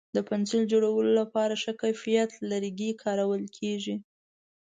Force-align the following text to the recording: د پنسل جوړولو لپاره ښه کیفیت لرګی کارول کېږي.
د 0.15 0.17
پنسل 0.29 0.63
جوړولو 0.71 1.11
لپاره 1.21 1.53
ښه 1.61 1.71
کیفیت 1.81 2.29
لرګی 2.51 2.91
کارول 3.03 3.43
کېږي. 3.57 3.95